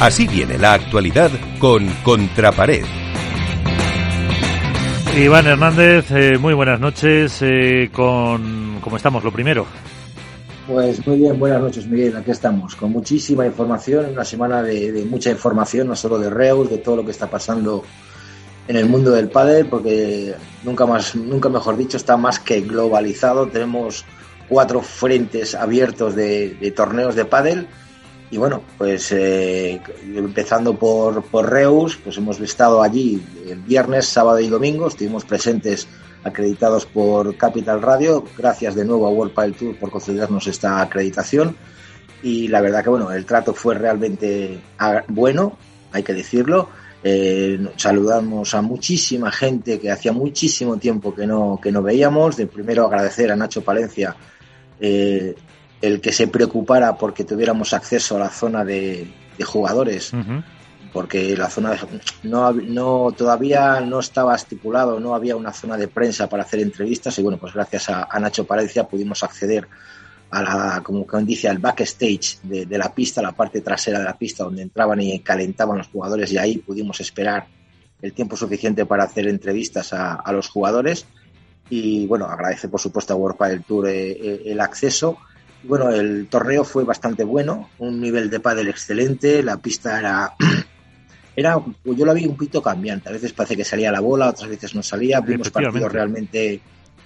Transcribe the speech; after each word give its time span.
Así 0.00 0.28
viene 0.28 0.58
la 0.58 0.74
actualidad 0.74 1.30
con 1.58 1.86
Contrapared. 2.04 2.84
Iván 5.16 5.46
Hernández, 5.48 6.10
eh, 6.12 6.38
muy 6.38 6.54
buenas 6.54 6.78
noches. 6.78 7.38
Eh, 7.42 7.90
con 7.92 8.78
¿Cómo 8.80 8.96
estamos? 8.96 9.24
Lo 9.24 9.32
primero. 9.32 9.66
Pues 10.68 11.04
muy 11.06 11.16
bien, 11.16 11.38
buenas 11.38 11.60
noches 11.60 11.86
Miguel, 11.86 12.14
aquí 12.16 12.30
estamos, 12.30 12.76
con 12.76 12.92
muchísima 12.92 13.46
información, 13.46 14.10
una 14.12 14.24
semana 14.24 14.62
de, 14.62 15.06
mucha 15.08 15.30
información, 15.30 15.88
no 15.88 15.96
solo 15.96 16.18
de 16.18 16.28
Reus, 16.28 16.68
de 16.68 16.76
todo 16.76 16.96
lo 16.96 17.04
que 17.06 17.10
está 17.10 17.26
pasando 17.26 17.82
en 18.68 18.76
el 18.76 18.84
mundo 18.84 19.10
del 19.10 19.30
pádel, 19.30 19.66
porque 19.66 20.34
nunca 20.64 20.84
más, 20.84 21.16
nunca 21.16 21.48
mejor 21.48 21.78
dicho, 21.78 21.96
está 21.96 22.18
más 22.18 22.38
que 22.38 22.60
globalizado. 22.60 23.48
Tenemos 23.48 24.04
cuatro 24.48 24.82
frentes 24.82 25.54
abiertos 25.54 26.14
de, 26.14 26.72
torneos 26.76 27.14
de 27.14 27.24
pádel 27.24 27.66
y 28.30 28.36
bueno, 28.36 28.62
pues 28.76 29.10
eh, 29.12 29.80
empezando 30.14 30.74
por, 30.74 31.22
por 31.24 31.50
Reus, 31.50 31.96
pues 31.96 32.16
hemos 32.18 32.38
estado 32.40 32.82
allí 32.82 33.22
el 33.46 33.60
viernes, 33.60 34.06
sábado 34.06 34.38
y 34.40 34.48
domingo, 34.48 34.88
estuvimos 34.88 35.24
presentes 35.24 35.88
acreditados 36.24 36.86
por 36.86 37.36
Capital 37.36 37.80
Radio. 37.80 38.24
Gracias 38.36 38.74
de 38.74 38.84
nuevo 38.84 39.06
a 39.06 39.10
World 39.10 39.34
Pile 39.34 39.52
Tour 39.52 39.78
por 39.78 39.90
concedernos 39.90 40.46
esta 40.46 40.80
acreditación. 40.80 41.56
Y 42.22 42.48
la 42.48 42.60
verdad 42.60 42.82
que 42.82 42.90
bueno, 42.90 43.10
el 43.12 43.24
trato 43.24 43.54
fue 43.54 43.74
realmente 43.74 44.60
bueno, 45.08 45.56
hay 45.92 46.02
que 46.02 46.14
decirlo. 46.14 46.68
Eh, 47.02 47.64
saludamos 47.76 48.54
a 48.54 48.60
muchísima 48.60 49.30
gente 49.30 49.78
que 49.78 49.90
hacía 49.90 50.12
muchísimo 50.12 50.76
tiempo 50.78 51.14
que 51.14 51.26
no, 51.26 51.58
que 51.62 51.72
no 51.72 51.82
veíamos. 51.82 52.36
De 52.36 52.46
primero 52.46 52.86
agradecer 52.86 53.30
a 53.30 53.36
Nacho 53.36 53.62
Palencia 53.62 54.14
eh, 54.80 55.34
el 55.80 56.00
que 56.00 56.12
se 56.12 56.28
preocupara 56.28 56.96
porque 56.96 57.24
tuviéramos 57.24 57.72
acceso 57.72 58.16
a 58.16 58.20
la 58.20 58.30
zona 58.30 58.64
de, 58.64 59.06
jugadores 59.44 60.12
porque 60.92 61.36
la 61.36 61.48
zona 61.48 61.76
no, 62.24 62.52
no 62.52 63.14
todavía 63.16 63.80
no 63.80 64.00
estaba 64.00 64.34
estipulado, 64.34 64.98
no 64.98 65.14
había 65.14 65.36
una 65.36 65.52
zona 65.52 65.76
de 65.76 65.86
prensa 65.86 66.28
para 66.28 66.42
hacer 66.42 66.60
entrevistas 66.60 67.16
y 67.18 67.22
bueno, 67.22 67.38
pues 67.38 67.54
gracias 67.54 67.88
a, 67.90 68.18
Nacho 68.18 68.44
Palencia 68.44 68.88
pudimos 68.88 69.22
acceder 69.22 69.68
a 70.30 70.42
la, 70.42 70.82
como 70.82 71.06
dice, 71.22 71.48
al 71.48 71.58
backstage 71.58 72.40
de, 72.42 72.66
de, 72.66 72.78
la 72.78 72.92
pista, 72.92 73.22
la 73.22 73.32
parte 73.32 73.60
trasera 73.60 74.00
de 74.00 74.06
la 74.06 74.18
pista 74.18 74.44
donde 74.44 74.62
entraban 74.62 75.00
y 75.00 75.20
calentaban 75.20 75.78
los 75.78 75.88
jugadores 75.88 76.32
y 76.32 76.38
ahí 76.38 76.58
pudimos 76.58 77.00
esperar 77.00 77.46
el 78.02 78.12
tiempo 78.12 78.36
suficiente 78.36 78.84
para 78.84 79.04
hacer 79.04 79.28
entrevistas 79.28 79.92
a, 79.92 80.14
a 80.14 80.32
los 80.32 80.48
jugadores 80.48 81.06
y 81.70 82.06
bueno, 82.06 82.26
agradece 82.26 82.68
por 82.68 82.80
supuesto 82.80 83.12
a 83.12 83.16
World 83.16 83.64
Tour 83.66 83.88
eh, 83.88 84.10
eh, 84.12 84.42
el 84.46 84.60
acceso. 84.60 85.18
Bueno, 85.64 85.90
el 85.90 86.28
torneo 86.28 86.64
fue 86.64 86.84
bastante 86.84 87.24
bueno, 87.24 87.70
un 87.78 88.00
nivel 88.00 88.30
de 88.30 88.40
pádel 88.40 88.68
excelente, 88.68 89.42
la 89.42 89.56
pista 89.56 89.98
era 89.98 90.34
era, 91.38 91.62
yo 91.84 92.04
lo 92.04 92.14
vi 92.14 92.26
un 92.26 92.36
poquito 92.36 92.60
cambiante. 92.60 93.08
A 93.08 93.12
veces 93.12 93.32
parece 93.32 93.56
que 93.56 93.64
salía 93.64 93.92
la 93.92 94.00
bola, 94.00 94.30
otras 94.30 94.48
veces 94.48 94.74
no 94.74 94.82
salía. 94.82 95.20
Vimos 95.20 95.50
partidos 95.50 95.92
realmente 95.92 96.60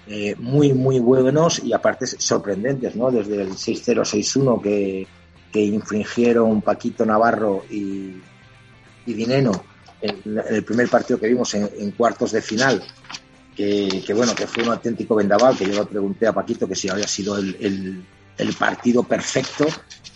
eh, 0.07 0.35
muy, 0.39 0.73
muy 0.73 0.99
buenos 0.99 1.63
y 1.63 1.71
aparte 1.71 2.07
sorprendentes, 2.07 2.95
¿no? 2.95 3.11
Desde 3.11 3.41
el 3.41 3.51
6-0-6-1 3.51 4.61
que, 4.61 5.07
que 5.51 5.61
infringieron 5.61 6.63
Paquito 6.63 7.05
Navarro 7.05 7.63
y, 7.69 8.15
y 9.05 9.13
Dineno 9.13 9.63
en, 10.01 10.41
el 10.49 10.63
primer 10.63 10.89
partido 10.89 11.19
que 11.19 11.27
vimos 11.27 11.53
en, 11.53 11.91
cuartos 11.91 12.31
de 12.31 12.41
final. 12.41 12.83
Que, 13.55 14.01
que, 14.03 14.15
bueno, 14.15 14.33
que 14.33 14.47
fue 14.47 14.63
un 14.63 14.69
auténtico 14.69 15.13
vendaval, 15.13 15.55
que 15.55 15.65
yo 15.65 15.73
le 15.73 15.85
pregunté 15.85 16.25
a 16.25 16.33
Paquito 16.33 16.67
que 16.67 16.75
si 16.75 16.89
había 16.89 17.07
sido 17.07 17.37
el, 17.37 17.55
el, 17.59 18.03
el 18.37 18.53
partido 18.53 19.03
perfecto 19.03 19.65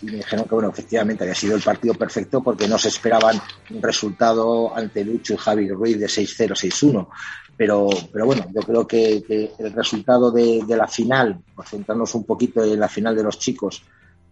y 0.01 0.05
me 0.05 0.17
dijeron 0.17 0.45
que 0.45 0.53
bueno, 0.53 0.69
efectivamente 0.69 1.23
había 1.23 1.35
sido 1.35 1.55
el 1.55 1.61
partido 1.61 1.93
perfecto 1.95 2.41
porque 2.41 2.67
no 2.67 2.77
se 2.77 2.89
esperaban 2.89 3.41
un 3.71 3.81
resultado 3.81 4.75
ante 4.75 5.03
Lucho 5.03 5.33
y 5.33 5.37
Javi 5.37 5.69
Ruiz 5.69 5.99
de 5.99 6.05
6-0, 6.05 6.49
6-1. 6.51 7.07
Pero, 7.55 7.89
pero 8.13 8.25
bueno, 8.27 8.45
yo 8.53 8.61
creo 8.61 8.87
que, 8.87 9.23
el 9.57 9.73
resultado 9.73 10.31
de, 10.31 10.63
la 10.67 10.87
final, 10.87 11.39
por 11.55 11.65
centrarnos 11.65 12.13
un 12.13 12.23
poquito 12.23 12.63
en 12.63 12.79
la 12.79 12.87
final 12.87 13.15
de 13.15 13.23
los 13.23 13.39
chicos, 13.39 13.83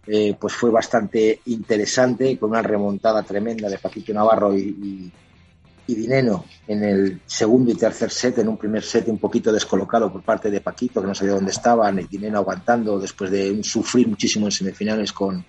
eh, 0.06 0.36
pues 0.40 0.52
fue 0.52 0.70
bastante 0.70 1.40
interesante, 1.46 2.38
con 2.38 2.50
una 2.50 2.62
remontada 2.62 3.24
tremenda 3.24 3.68
de 3.68 3.78
Paquito 3.78 4.14
Navarro 4.14 4.56
y, 4.56 4.60
y, 4.60 5.12
Dineno 5.94 6.44
en 6.66 6.82
el 6.82 7.20
segundo 7.26 7.70
y 7.70 7.74
tercer 7.74 8.10
set, 8.10 8.38
en 8.38 8.48
un 8.48 8.56
primer 8.56 8.82
set 8.82 9.08
un 9.08 9.18
poquito 9.18 9.52
descolocado 9.52 10.12
por 10.12 10.22
parte 10.22 10.50
de 10.50 10.60
Paquito, 10.60 11.00
que 11.00 11.06
no 11.06 11.14
sabía 11.14 11.34
dónde 11.34 11.52
estaban, 11.52 11.98
y 11.98 12.04
Dineno 12.04 12.38
aguantando 12.38 12.98
después 12.98 13.30
de 13.30 13.62
sufrir 13.62 14.08
muchísimo 14.08 14.46
en 14.46 14.52
semifinales 14.52 15.12
con, 15.12 15.44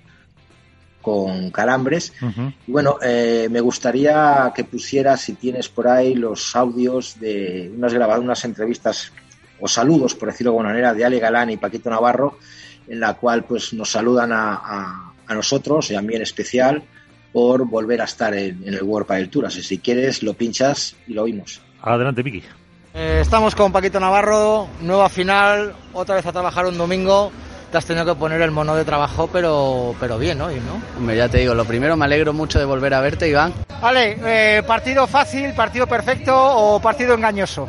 con 1.02 1.52
calambres. 1.52 2.12
Y 2.68 2.72
bueno, 2.72 2.97
eh, 3.02 3.47
me 3.50 3.62
gustaría 3.62 4.52
que 4.53 4.66
pusieras, 4.66 5.22
si 5.22 5.34
tienes 5.34 5.70
por 5.70 5.88
ahí, 5.88 6.14
los 6.14 6.56
audios 6.56 7.20
de 7.20 7.72
unas 7.76 7.94
grabadas, 7.94 8.22
unas 8.22 8.44
entrevistas 8.44 9.12
o 9.59 9.68
saludos, 9.68 10.16
por 10.16 10.30
decirlo 10.30 10.52
de 10.52 10.58
alguna 10.58 10.70
manera, 10.70 10.94
de 10.94 11.06
Ale 11.06 11.20
Galán 11.20 11.50
y 11.50 11.58
Paquito 11.58 11.90
Navarro, 11.90 12.38
en 12.88 13.00
la 13.00 13.14
cual 13.14 13.46
pues 13.46 13.74
nos 13.74 13.90
saludan 13.90 14.31
a, 14.34 15.14
nosotros 15.30 15.92
y 15.92 15.96
a 15.96 16.02
mí 16.02 16.16
en 16.16 16.22
especial 16.22 16.84
por 17.32 17.68
volver 17.68 18.02
a 18.02 18.06
estar 18.06 18.34
en, 18.34 18.62
el 18.66 18.84
World 18.84 19.08
Padel 19.08 19.30
Tour. 19.30 19.46
Así 19.46 19.62
si 19.64 19.78
quieres, 19.80 20.24
lo 20.24 20.34
pinchas 20.34 20.96
y 21.08 21.14
lo 21.14 21.24
oímos. 21.24 21.62
Adelante, 21.82 22.24
Vicky. 22.24 22.44
Eh, 22.94 23.20
estamos 23.22 23.54
con 23.56 23.72
Paquito 23.72 24.00
Navarro, 24.00 24.68
nueva 24.82 25.10
final, 25.10 25.74
otra 25.94 26.16
vez 26.16 26.26
a 26.26 26.32
trabajar 26.32 26.66
un 26.66 26.78
domingo 26.78 27.32
te 27.72 27.78
has 27.78 27.86
tenido 27.86 28.06
que 28.06 28.16
poner 28.16 28.42
el 28.42 28.52
mono 28.52 28.76
de 28.76 28.86
trabajo, 28.86 29.30
pero, 29.32 29.94
pero 30.00 30.18
bien 30.18 30.40
hoy, 30.42 30.56
¿no? 30.56 30.82
Hombre, 30.98 31.18
ya 31.18 31.28
te 31.28 31.40
digo, 31.40 31.54
lo 31.54 31.66
primero 31.66 31.98
me 31.98 32.06
alegro 32.06 32.34
mucho 32.34 32.60
de 32.60 32.66
volver 32.66 32.94
a 32.94 33.02
verte, 33.02 33.28
Iván. 33.28 33.54
Vale, 33.82 34.18
eh, 34.24 34.64
¿partido 34.66 35.06
fácil, 35.06 35.54
partido 35.54 35.86
perfecto 35.86 36.34
o 36.36 36.82
partido 36.82 37.14
engañoso? 37.14 37.68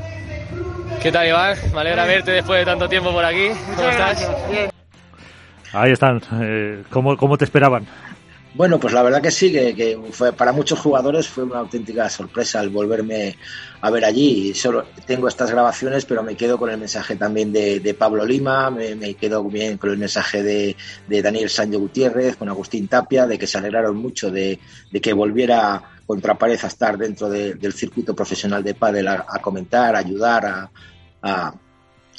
¿Qué 1.02 1.10
tal, 1.10 1.26
Iván? 1.26 1.56
Me 1.74 1.80
alegra 1.80 2.04
verte 2.04 2.30
después 2.30 2.60
de 2.60 2.64
tanto 2.64 2.88
tiempo 2.88 3.12
por 3.12 3.24
aquí. 3.24 3.50
¿Cómo 3.76 3.88
estás? 3.88 4.50
Bien. 4.50 4.70
Ahí 5.72 5.92
están. 5.92 6.20
Eh, 6.40 6.82
¿cómo, 6.90 7.16
¿Cómo 7.16 7.36
te 7.36 7.44
esperaban? 7.44 7.86
Bueno, 8.54 8.80
pues 8.80 8.94
la 8.94 9.02
verdad 9.02 9.20
que 9.20 9.30
sí, 9.30 9.52
que, 9.52 10.00
fue, 10.10 10.32
para 10.32 10.52
muchos 10.52 10.80
jugadores 10.80 11.28
fue 11.28 11.44
una 11.44 11.58
auténtica 11.58 12.08
sorpresa 12.08 12.60
el 12.60 12.70
volverme 12.70 13.36
a 13.80 13.90
ver 13.90 14.04
allí. 14.04 14.54
Solo 14.54 14.86
tengo 15.06 15.28
estas 15.28 15.50
grabaciones, 15.50 16.06
pero 16.06 16.22
me 16.22 16.34
quedo 16.34 16.58
con 16.58 16.70
el 16.70 16.78
mensaje 16.78 17.16
también 17.16 17.52
de, 17.52 17.96
Pablo 17.98 18.24
Lima, 18.24 18.70
me, 18.70 19.14
quedo 19.14 19.44
bien 19.44 19.76
con 19.76 19.90
el 19.90 19.98
mensaje 19.98 20.42
de, 20.42 20.76
Daniel 21.22 21.50
Sánchez 21.50 21.78
Gutiérrez, 21.78 22.36
con 22.36 22.48
Agustín 22.48 22.88
Tapia, 22.88 23.26
de 23.26 23.38
que 23.38 23.46
se 23.46 23.58
alegraron 23.58 23.96
mucho 23.96 24.30
de, 24.30 24.58
que 25.00 25.12
volviera 25.12 25.82
contra 26.06 26.38
pared 26.38 26.58
a 26.62 26.68
estar 26.68 26.96
dentro 26.96 27.28
del 27.28 27.72
circuito 27.74 28.14
profesional 28.16 28.64
de 28.64 28.74
pádel 28.74 29.08
a, 29.08 29.24
comentar, 29.42 29.94
a 29.94 29.98
ayudar, 29.98 30.46
a, 30.46 30.70
a 31.22 31.54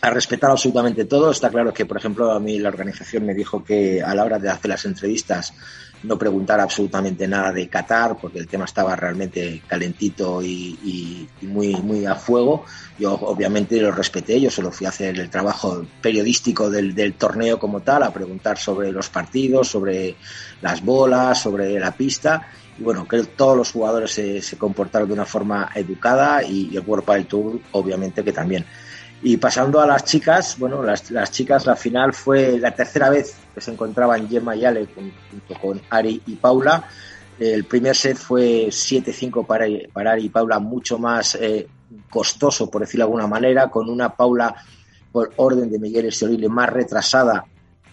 respetar 0.01 0.51
absolutamente 0.51 1.05
todo. 1.05 1.31
Está 1.31 1.49
claro 1.49 1.73
que, 1.73 1.85
por 1.85 1.97
ejemplo, 1.97 2.31
a 2.31 2.39
mí 2.39 2.57
la 2.59 2.69
organización 2.69 3.25
me 3.25 3.33
dijo 3.33 3.63
que 3.63 4.01
a 4.01 4.15
la 4.15 4.23
hora 4.23 4.39
de 4.39 4.49
hacer 4.49 4.69
las 4.69 4.85
entrevistas 4.85 5.53
no 6.03 6.17
preguntar 6.17 6.59
absolutamente 6.59 7.27
nada 7.27 7.51
de 7.51 7.67
Qatar 7.67 8.17
porque 8.17 8.39
el 8.39 8.47
tema 8.47 8.65
estaba 8.65 8.95
realmente 8.95 9.61
calentito 9.67 10.41
y, 10.41 11.27
muy, 11.41 11.75
muy 11.75 12.05
a 12.05 12.15
fuego. 12.15 12.65
Yo 12.97 13.13
obviamente 13.13 13.81
lo 13.81 13.91
respeté, 13.91 14.39
yo 14.39 14.49
solo 14.49 14.71
fui 14.71 14.85
a 14.85 14.89
hacer 14.89 15.19
el 15.19 15.29
trabajo 15.29 15.85
periodístico 16.01 16.69
del, 16.69 16.95
del 16.95 17.13
torneo 17.13 17.59
como 17.59 17.81
tal, 17.81 18.03
a 18.03 18.13
preguntar 18.13 18.57
sobre 18.57 18.91
los 18.91 19.09
partidos, 19.09 19.67
sobre 19.67 20.15
las 20.61 20.83
bolas, 20.83 21.41
sobre 21.41 21.79
la 21.79 21.91
pista. 21.91 22.47
Y 22.77 22.83
bueno, 22.83 23.05
creo 23.05 23.23
que 23.23 23.31
todos 23.31 23.57
los 23.57 23.71
jugadores 23.71 24.11
se, 24.11 24.41
se 24.41 24.57
comportaron 24.57 25.09
de 25.09 25.13
una 25.13 25.25
forma 25.25 25.69
educada 25.75 26.43
y, 26.43 26.75
el 26.75 26.83
World 26.85 27.05
del 27.09 27.25
Tour 27.25 27.59
obviamente 27.71 28.23
que 28.23 28.31
también. 28.31 28.65
Y 29.21 29.37
pasando 29.37 29.81
a 29.81 29.85
las 29.85 30.05
chicas, 30.05 30.57
bueno, 30.57 30.81
las, 30.81 31.11
las, 31.11 31.31
chicas, 31.31 31.65
la 31.65 31.75
final 31.75 32.13
fue 32.13 32.57
la 32.57 32.71
tercera 32.71 33.09
vez 33.09 33.35
que 33.53 33.59
se 33.59 33.71
encontraban 33.71 34.29
Gemma 34.29 34.55
y 34.55 34.63
Ale 34.63 34.87
junto 34.95 35.61
con 35.61 35.81
Ari 35.89 36.21
y 36.25 36.35
Paula. 36.35 36.85
El 37.37 37.65
primer 37.65 37.95
set 37.95 38.17
fue 38.17 38.67
7-5 38.67 39.45
para, 39.45 39.65
para 39.91 40.11
Ari 40.13 40.25
y 40.25 40.29
Paula, 40.29 40.59
mucho 40.59 40.97
más 40.97 41.35
eh, 41.35 41.67
costoso, 42.09 42.69
por 42.69 42.81
decirlo 42.81 43.05
de 43.05 43.07
alguna 43.07 43.27
manera, 43.27 43.69
con 43.69 43.89
una 43.89 44.15
Paula 44.15 44.55
por 45.11 45.33
orden 45.35 45.69
de 45.69 45.79
Miguel 45.79 46.05
Estoril 46.05 46.49
más 46.49 46.69
retrasada 46.69 47.45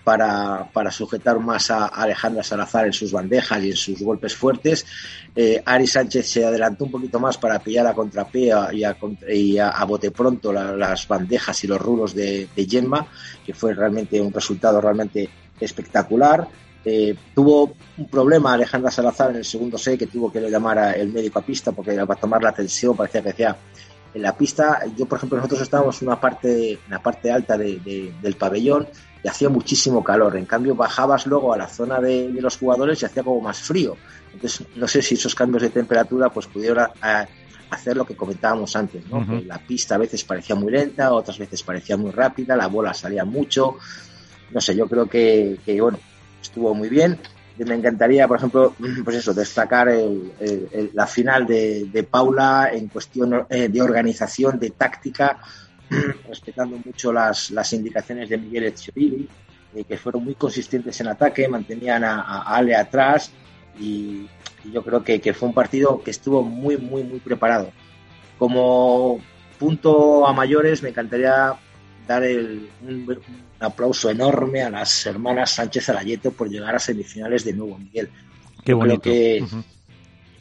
para, 0.06 0.70
para 0.72 0.92
sujetar 0.92 1.40
más 1.40 1.68
a 1.72 1.86
Alejandra 1.86 2.44
Salazar 2.44 2.86
en 2.86 2.92
sus 2.92 3.10
bandejas 3.10 3.60
y 3.64 3.70
en 3.70 3.76
sus 3.76 4.00
golpes 4.00 4.36
fuertes. 4.36 4.86
Eh, 5.34 5.60
Ari 5.66 5.88
Sánchez 5.88 6.30
se 6.30 6.44
adelantó 6.44 6.84
un 6.84 6.92
poquito 6.92 7.18
más 7.18 7.36
para 7.38 7.58
pillar 7.58 7.88
a 7.88 7.92
contrapié 7.92 8.52
y 8.72 8.84
a, 8.84 8.96
y 9.28 9.58
a, 9.58 9.84
bote 9.84 10.12
pronto 10.12 10.52
las 10.52 11.08
bandejas 11.08 11.64
y 11.64 11.66
los 11.66 11.80
rulos 11.80 12.14
de, 12.14 12.46
de 12.54 12.66
Gemma, 12.66 13.04
que 13.44 13.52
fue 13.52 13.74
realmente 13.74 14.20
un 14.20 14.32
resultado 14.32 14.80
realmente 14.80 15.28
espectacular. 15.58 16.46
Eh, 16.84 17.16
tuvo 17.34 17.74
un 17.98 18.08
problema 18.08 18.52
Alejandra 18.52 18.92
Salazar 18.92 19.30
en 19.30 19.38
el 19.38 19.44
segundo 19.44 19.76
set 19.76 19.98
que 19.98 20.06
tuvo 20.06 20.30
que 20.30 20.40
llamar 20.40 20.78
al 20.78 21.08
médico 21.08 21.40
a 21.40 21.42
pista 21.42 21.72
porque 21.72 21.96
para 22.06 22.20
tomar 22.20 22.40
la 22.44 22.52
tensión 22.52 22.96
parecía 22.96 23.22
que 23.22 23.30
hacía 23.30 23.56
en 24.16 24.22
la 24.22 24.34
pista, 24.34 24.80
yo 24.96 25.04
por 25.04 25.18
ejemplo, 25.18 25.36
nosotros 25.36 25.60
estábamos 25.60 26.00
en 26.00 26.08
una 26.08 26.18
parte, 26.18 26.72
en 26.72 26.90
la 26.90 27.02
parte 27.02 27.30
alta 27.30 27.58
del 27.58 28.36
pabellón 28.38 28.88
y 29.22 29.28
hacía 29.28 29.50
muchísimo 29.50 30.02
calor. 30.02 30.38
En 30.38 30.46
cambio, 30.46 30.74
bajabas 30.74 31.26
luego 31.26 31.52
a 31.52 31.58
la 31.58 31.68
zona 31.68 32.00
de, 32.00 32.30
los 32.40 32.56
jugadores 32.56 33.02
y 33.02 33.04
hacía 33.04 33.22
como 33.22 33.42
más 33.42 33.60
frío. 33.60 33.94
Entonces, 34.32 34.66
no 34.74 34.88
sé 34.88 35.02
si 35.02 35.16
esos 35.16 35.34
cambios 35.34 35.64
de 35.64 35.68
temperatura 35.68 36.30
pues 36.30 36.46
pudieron 36.46 36.86
hacer 37.68 37.94
lo 37.94 38.06
que 38.06 38.16
comentábamos 38.16 38.74
antes, 38.74 39.06
¿no? 39.06 39.26
que 39.26 39.44
la 39.44 39.58
pista 39.58 39.96
a 39.96 39.98
veces 39.98 40.24
parecía 40.24 40.56
muy 40.56 40.72
lenta, 40.72 41.12
otras 41.12 41.36
veces 41.38 41.62
parecía 41.62 41.98
muy 41.98 42.10
rápida, 42.10 42.56
la 42.56 42.68
bola 42.68 42.94
salía 42.94 43.26
mucho. 43.26 43.76
No 44.50 44.62
sé, 44.62 44.74
yo 44.74 44.88
creo 44.88 45.04
que, 45.06 45.58
que 45.62 45.78
bueno, 45.78 45.98
estuvo 46.40 46.74
muy 46.74 46.88
bien 46.88 47.18
me 47.64 47.74
encantaría, 47.74 48.28
por 48.28 48.38
ejemplo, 48.38 48.74
pues 49.04 49.16
eso, 49.16 49.32
destacar 49.32 49.88
la 50.92 51.06
final 51.06 51.46
de, 51.46 52.06
Paula 52.10 52.70
en 52.72 52.88
cuestión 52.88 53.46
eh, 53.48 53.68
de 53.68 53.82
organización, 53.82 54.58
de 54.58 54.70
táctica, 54.70 55.38
respetando 56.28 56.78
mucho 56.84 57.12
las, 57.12 57.50
las 57.50 57.72
indicaciones 57.72 58.28
de 58.28 58.38
Miguel 58.38 58.64
Echeverri, 58.64 59.28
eh, 59.74 59.84
que 59.84 59.96
fueron 59.96 60.24
muy 60.24 60.34
consistentes 60.34 61.00
en 61.00 61.08
ataque, 61.08 61.48
mantenían 61.48 62.04
a, 62.04 62.42
Ale 62.42 62.74
atrás 62.74 63.30
y, 63.78 64.28
yo 64.72 64.82
creo 64.82 65.04
que, 65.04 65.20
que, 65.20 65.32
fue 65.32 65.48
un 65.48 65.54
partido 65.54 66.02
que 66.02 66.10
estuvo 66.10 66.42
muy, 66.42 66.76
muy, 66.76 67.04
muy 67.04 67.20
preparado. 67.20 67.70
Como 68.36 69.20
punto 69.60 70.26
a 70.26 70.32
mayores, 70.32 70.82
me 70.82 70.88
encantaría 70.88 71.54
dar 72.06 72.22
el, 72.22 72.68
un, 72.82 73.18
aplauso 73.60 74.10
enorme 74.10 74.62
a 74.62 74.70
las 74.70 75.06
hermanas 75.06 75.52
Sánchez 75.52 75.88
Arayeto 75.88 76.30
por 76.30 76.48
llegar 76.48 76.74
a 76.74 76.78
semifinales 76.78 77.44
de 77.44 77.52
nuevo, 77.52 77.78
Miguel. 77.78 78.10
Qué 78.64 78.74
bonito. 78.74 79.00
Creo 79.00 79.14
que 79.14 79.46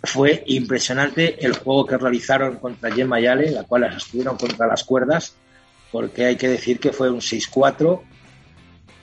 fue 0.03 0.43
impresionante 0.47 1.43
el 1.45 1.53
juego 1.53 1.85
que 1.85 1.97
realizaron 1.97 2.57
contra 2.57 2.91
Gemma 2.91 3.19
Yale, 3.19 3.51
la 3.51 3.63
cual 3.63 3.81
las 3.81 3.97
estuvieron 3.97 4.37
contra 4.37 4.67
las 4.67 4.83
cuerdas, 4.83 5.35
porque 5.91 6.25
hay 6.25 6.35
que 6.35 6.47
decir 6.47 6.79
que 6.79 6.91
fue 6.91 7.09
un 7.09 7.21
6-4. 7.21 8.01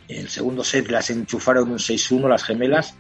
El 0.09 0.29
segundo 0.29 0.63
set 0.63 0.89
las 0.91 1.11
enchufaron 1.11 1.71
un 1.71 1.79
6-1 1.79 2.29
las 2.29 2.45
gemelas. 2.45 2.95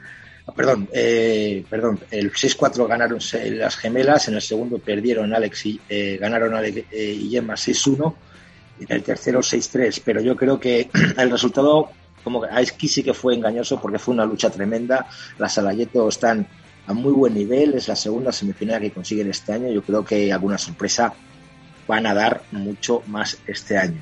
Ah, 0.46 0.52
perdón, 0.52 0.88
eh, 0.92 1.64
perdón, 1.70 2.00
el 2.10 2.32
6-4 2.32 2.88
ganaron 2.88 3.20
las 3.58 3.76
gemelas, 3.76 4.26
en 4.26 4.34
el 4.34 4.42
segundo 4.42 4.78
perdieron 4.78 5.32
Alex 5.32 5.66
y 5.66 5.80
eh, 5.88 6.18
ganaron 6.20 6.54
Alex 6.54 6.84
eh, 6.90 7.16
y 7.20 7.30
Gemma 7.30 7.54
6-1 7.54 8.14
en 8.80 8.86
el 8.88 9.02
tercero 9.02 9.40
6-3, 9.40 10.02
pero 10.04 10.20
yo 10.20 10.36
creo 10.36 10.58
que 10.58 10.90
el 11.19 11.30
resultado, 11.30 11.90
como 12.24 12.44
aquí 12.44 12.88
sí 12.88 13.02
que 13.02 13.14
fue 13.14 13.34
engañoso 13.34 13.80
porque 13.80 13.98
fue 13.98 14.14
una 14.14 14.24
lucha 14.24 14.50
tremenda. 14.50 15.06
Las 15.38 15.54
Salayeto 15.54 16.08
están 16.08 16.46
a 16.86 16.92
muy 16.92 17.12
buen 17.12 17.34
nivel, 17.34 17.74
es 17.74 17.88
la 17.88 17.96
segunda 17.96 18.32
semifinal 18.32 18.80
que 18.80 18.90
consiguen 18.90 19.30
este 19.30 19.52
año. 19.52 19.70
Yo 19.70 19.82
creo 19.82 20.04
que 20.04 20.32
alguna 20.32 20.58
sorpresa 20.58 21.14
van 21.86 22.06
a 22.06 22.14
dar 22.14 22.42
mucho 22.52 23.02
más 23.06 23.38
este 23.46 23.76
año. 23.76 24.00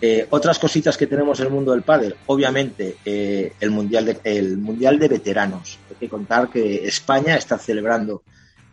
Eh, 0.00 0.26
otras 0.30 0.60
cositas 0.60 0.96
que 0.96 1.08
tenemos 1.08 1.40
en 1.40 1.46
el 1.46 1.52
mundo 1.52 1.72
del 1.72 1.82
pádel, 1.82 2.14
obviamente 2.26 2.96
eh, 3.04 3.52
el 3.58 3.70
mundial 3.72 4.04
de, 4.04 4.20
el 4.22 4.56
mundial 4.56 4.98
de 4.98 5.08
veteranos. 5.08 5.78
Hay 5.90 5.96
que 5.96 6.08
contar 6.08 6.48
que 6.48 6.86
España 6.86 7.34
está 7.36 7.58
celebrando 7.58 8.22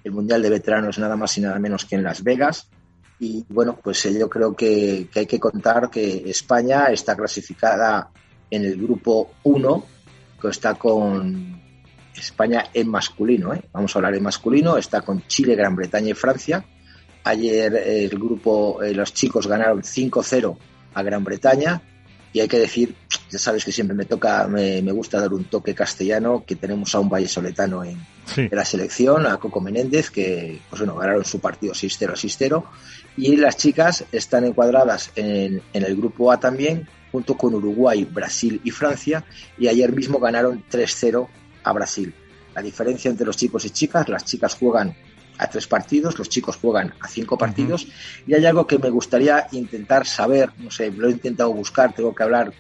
el 0.04 0.12
mundial 0.12 0.44
de 0.44 0.52
veteranos 0.52 1.00
nada 1.00 1.16
más 1.16 1.36
y 1.38 1.42
nada 1.42 1.58
menos 1.58 1.86
que 1.86 1.96
en 1.96 2.04
Las 2.04 2.24
Vegas. 2.24 2.68
Y 3.20 3.46
bueno, 3.50 3.80
pues 3.82 4.06
eh, 4.06 4.18
yo 4.18 4.30
creo 4.30 4.56
que, 4.56 5.08
hay 5.14 5.26
que 5.26 5.40
contar 5.40 5.90
que 5.90 6.30
España 6.30 6.88
está 6.88 7.16
clasificada 7.16 8.10
en 8.50 8.66
el 8.66 8.78
grupo 8.78 9.32
1, 9.44 9.86
que 10.42 10.48
está 10.50 10.76
con 10.76 11.62
España 12.14 12.66
en 12.74 12.90
masculino. 12.90 13.54
¿eh? 13.54 13.64
Vamos 13.72 13.96
a 13.96 14.00
hablar 14.00 14.16
en 14.16 14.24
masculino, 14.24 14.78
está 14.78 15.02
con 15.02 15.26
Chile, 15.28 15.56
Gran 15.56 15.76
Bretaña 15.76 16.10
y 16.10 16.14
Francia. 16.14 16.66
Ayer 17.24 17.76
el 17.76 18.10
grupo, 18.10 18.84
eh, 18.84 18.94
los 18.94 19.14
chicos 19.14 19.48
ganaron 19.48 19.82
5-0 19.82 20.58
a 20.94 21.02
Gran 21.02 21.24
Bretaña 21.24 21.82
y 22.32 22.42
hay 22.42 22.50
que 22.50 22.60
decir, 22.60 22.94
ya 23.32 23.40
sabes 23.40 23.64
que 23.64 23.72
siempre 23.72 23.96
me 23.96 24.04
toca, 24.04 24.46
me, 24.48 24.82
gusta 24.92 25.22
dar 25.22 25.34
un 25.34 25.46
toque 25.46 25.74
castellano, 25.74 26.44
que 26.46 26.58
tenemos 26.58 26.94
a 26.94 27.00
un 27.00 27.08
vallesoletano 27.08 27.84
en, 27.84 27.98
en 28.36 28.50
la 28.52 28.66
selección, 28.66 29.26
a 29.26 29.38
Coco 29.38 29.62
Menéndez, 29.62 30.10
que 30.12 30.60
pues 30.70 30.82
bueno, 30.82 30.98
ganaron 30.98 31.24
su 31.24 31.40
partido 31.40 31.74
6-0 31.74 32.12
6-0 32.12 32.64
y 33.18 33.36
las 33.38 33.58
chicas 33.58 34.06
están 34.12 34.46
encuadradas 34.46 35.12
en, 35.16 35.62
el 35.74 35.96
grupo 35.96 36.32
A 36.32 36.40
también, 36.40 36.88
junto 37.12 37.38
con 37.38 37.54
Uruguay, 37.56 38.06
Brasil 38.06 38.60
y 38.64 38.72
Francia, 38.72 39.24
y 39.58 39.68
ayer 39.68 39.94
mismo 39.94 40.20
ganaron 40.20 40.64
3-0 40.70 41.28
a 41.64 41.74
Brasil. 41.74 42.14
La 42.54 42.62
diferencia 42.62 43.10
entre 43.10 43.26
los 43.26 43.38
chicos 43.38 43.66
y 43.66 43.70
chicas, 43.70 44.10
las 44.10 44.26
chicas 44.26 44.56
juegan 44.56 44.96
a 45.38 45.48
tres 45.48 45.68
partidos, 45.68 46.18
los 46.18 46.30
chicos 46.30 46.58
juegan 46.58 46.94
a 47.02 47.08
cinco 47.08 47.38
partidos, 47.38 47.88
y 48.26 48.34
hay 48.34 48.46
algo 48.46 48.68
que 48.68 48.80
me 48.80 48.90
gustaría 48.90 49.48
intentar 49.52 50.06
saber, 50.06 50.52
no 50.58 50.72
sé, 50.72 50.92
lo 50.92 51.08
he 51.08 51.12
intentado 51.12 51.54
buscar, 51.54 51.94
tengo 51.94 52.16
que 52.16 52.24
hablar, 52.24 52.54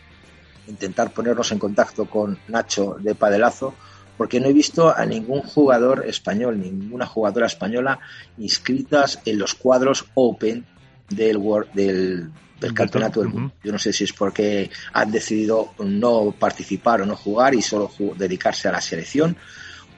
intentar 0.68 1.14
ponernos 1.14 1.52
en 1.52 1.60
contacto 1.60 2.06
con 2.10 2.38
Nacho 2.48 2.98
de 3.00 3.16
Padelazo, 3.16 3.74
porque 4.18 4.40
no 4.40 4.48
he 4.48 4.54
visto 4.54 4.96
a 4.96 5.06
ningún 5.06 5.42
jugador 5.42 6.06
español, 6.08 6.60
ninguna 6.60 7.06
jugadora 7.06 7.48
española 7.48 8.00
inscritas 8.38 9.20
en 9.26 9.40
los 9.40 9.56
cuadros 9.56 10.06
Open 10.14 10.66
del, 11.10 11.38
World, 11.38 11.72
del, 11.74 12.32
Campeonato 12.74 13.20
del 13.20 13.30
Mundo. 13.30 13.54
Yo 13.64 13.72
no 13.72 13.78
sé 13.78 13.94
si 13.94 14.06
es 14.06 14.14
porque 14.14 14.72
han 14.94 15.12
decidido 15.12 15.74
no 15.80 16.34
participar 16.38 17.02
o 17.02 17.06
no 17.06 17.16
jugar 17.16 17.54
y 17.54 17.62
solo 17.62 17.92
dedicarse 18.18 18.68
a 18.68 18.72
la 18.72 18.82
selección, 18.82 19.38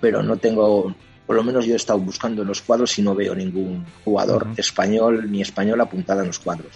pero 0.01 0.21
no 0.21 0.37
tengo, 0.37 0.93
por 1.25 1.35
lo 1.35 1.43
menos 1.43 1.65
yo 1.65 1.73
he 1.73 1.77
estado 1.77 1.99
buscando 1.99 2.41
en 2.41 2.47
los 2.49 2.61
cuadros 2.61 2.97
y 2.99 3.01
no 3.03 3.15
veo 3.15 3.33
ningún 3.33 3.85
jugador 4.03 4.47
español 4.57 5.31
ni 5.31 5.41
español 5.41 5.79
apuntado 5.79 6.21
en 6.21 6.27
los 6.27 6.39
cuadros. 6.39 6.73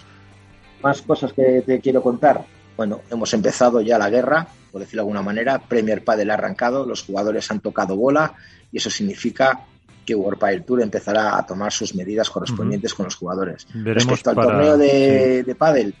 Más 0.82 1.02
cosas 1.02 1.32
que 1.32 1.62
te 1.66 1.80
quiero 1.80 2.02
contar. 2.02 2.44
Bueno, 2.76 3.02
hemos 3.10 3.32
empezado 3.34 3.80
ya 3.80 3.98
la 3.98 4.10
guerra, 4.10 4.46
por 4.70 4.80
decirlo 4.80 5.02
de 5.02 5.02
alguna 5.02 5.22
manera. 5.22 5.58
Premier 5.58 6.02
Padel 6.02 6.30
ha 6.30 6.34
arrancado, 6.34 6.86
los 6.86 7.02
jugadores 7.02 7.50
han 7.50 7.60
tocado 7.60 7.96
bola 7.96 8.34
y 8.70 8.78
eso 8.78 8.90
significa 8.90 9.66
que 10.06 10.14
World 10.14 10.38
Padel 10.38 10.64
Tour 10.64 10.82
empezará 10.82 11.38
a 11.38 11.46
tomar 11.46 11.72
sus 11.72 11.94
medidas 11.94 12.28
correspondientes 12.30 12.94
con 12.94 13.04
los 13.04 13.14
jugadores. 13.14 13.66
Respecto 13.72 14.30
al 14.30 14.36
torneo 14.36 14.76
de, 14.76 15.44
de 15.44 15.54
pádel, 15.54 15.94